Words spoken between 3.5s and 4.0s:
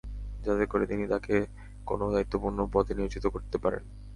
পারেন।